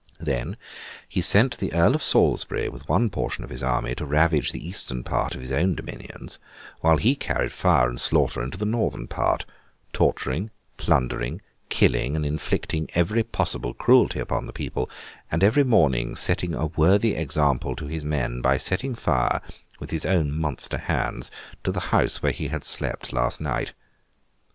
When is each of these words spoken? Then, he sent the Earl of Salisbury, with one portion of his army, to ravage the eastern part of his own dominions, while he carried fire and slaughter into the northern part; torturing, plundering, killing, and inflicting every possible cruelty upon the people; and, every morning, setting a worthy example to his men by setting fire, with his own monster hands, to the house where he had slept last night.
Then, 0.19 0.57
he 1.07 1.21
sent 1.21 1.59
the 1.59 1.71
Earl 1.75 1.93
of 1.93 2.01
Salisbury, 2.01 2.69
with 2.69 2.89
one 2.89 3.11
portion 3.11 3.43
of 3.43 3.51
his 3.51 3.61
army, 3.61 3.93
to 3.93 4.03
ravage 4.03 4.51
the 4.51 4.67
eastern 4.67 5.03
part 5.03 5.35
of 5.35 5.41
his 5.41 5.51
own 5.51 5.75
dominions, 5.75 6.39
while 6.79 6.97
he 6.97 7.13
carried 7.15 7.51
fire 7.51 7.87
and 7.87 8.01
slaughter 8.01 8.41
into 8.41 8.57
the 8.57 8.65
northern 8.65 9.05
part; 9.05 9.45
torturing, 9.93 10.49
plundering, 10.75 11.39
killing, 11.69 12.15
and 12.15 12.25
inflicting 12.25 12.89
every 12.95 13.21
possible 13.21 13.75
cruelty 13.75 14.19
upon 14.19 14.47
the 14.47 14.53
people; 14.53 14.89
and, 15.31 15.43
every 15.43 15.63
morning, 15.63 16.15
setting 16.15 16.55
a 16.55 16.65
worthy 16.65 17.13
example 17.13 17.75
to 17.75 17.85
his 17.85 18.03
men 18.03 18.41
by 18.41 18.57
setting 18.57 18.95
fire, 18.95 19.39
with 19.79 19.91
his 19.91 20.03
own 20.07 20.31
monster 20.31 20.79
hands, 20.79 21.29
to 21.63 21.71
the 21.71 21.79
house 21.93 22.23
where 22.23 22.31
he 22.31 22.47
had 22.47 22.63
slept 22.63 23.13
last 23.13 23.39
night. 23.39 23.73